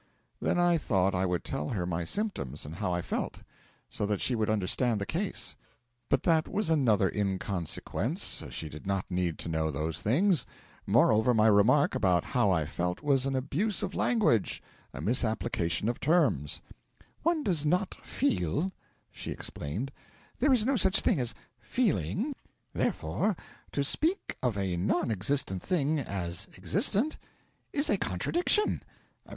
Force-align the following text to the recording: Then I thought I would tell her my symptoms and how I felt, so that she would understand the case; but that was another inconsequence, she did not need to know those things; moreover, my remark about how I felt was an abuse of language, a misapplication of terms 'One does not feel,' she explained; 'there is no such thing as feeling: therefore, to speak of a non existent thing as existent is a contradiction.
Then 0.41 0.57
I 0.57 0.79
thought 0.79 1.13
I 1.13 1.27
would 1.27 1.43
tell 1.43 1.69
her 1.69 1.85
my 1.85 2.05
symptoms 2.05 2.65
and 2.65 2.77
how 2.77 2.91
I 2.91 3.03
felt, 3.03 3.43
so 3.87 4.07
that 4.07 4.19
she 4.19 4.33
would 4.33 4.49
understand 4.49 4.99
the 4.99 5.05
case; 5.05 5.55
but 6.09 6.23
that 6.23 6.47
was 6.47 6.71
another 6.71 7.07
inconsequence, 7.07 8.43
she 8.49 8.67
did 8.67 8.87
not 8.87 9.11
need 9.11 9.37
to 9.37 9.47
know 9.47 9.69
those 9.69 10.01
things; 10.01 10.47
moreover, 10.87 11.35
my 11.35 11.45
remark 11.45 11.93
about 11.93 12.23
how 12.23 12.49
I 12.49 12.65
felt 12.65 13.03
was 13.03 13.27
an 13.27 13.35
abuse 13.35 13.83
of 13.83 13.93
language, 13.93 14.63
a 14.91 15.01
misapplication 15.01 15.87
of 15.87 15.99
terms 15.99 16.63
'One 17.21 17.43
does 17.43 17.63
not 17.63 17.93
feel,' 18.03 18.71
she 19.11 19.29
explained; 19.29 19.91
'there 20.39 20.51
is 20.53 20.65
no 20.65 20.77
such 20.77 21.01
thing 21.01 21.19
as 21.19 21.35
feeling: 21.59 22.33
therefore, 22.73 23.35
to 23.71 23.83
speak 23.83 24.35
of 24.41 24.57
a 24.57 24.77
non 24.77 25.11
existent 25.11 25.61
thing 25.61 25.99
as 25.99 26.47
existent 26.57 27.19
is 27.71 27.87
a 27.87 27.99
contradiction. 27.99 28.81